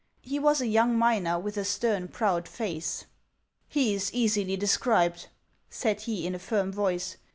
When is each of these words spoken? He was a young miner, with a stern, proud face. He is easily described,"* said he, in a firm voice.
He 0.23 0.39
was 0.39 0.61
a 0.61 0.65
young 0.65 0.97
miner, 0.97 1.37
with 1.37 1.57
a 1.57 1.63
stern, 1.63 2.07
proud 2.07 2.47
face. 2.47 3.05
He 3.67 3.93
is 3.93 4.11
easily 4.11 4.57
described,"* 4.57 5.27
said 5.69 6.01
he, 6.01 6.25
in 6.25 6.33
a 6.33 6.39
firm 6.39 6.71
voice. 6.73 7.17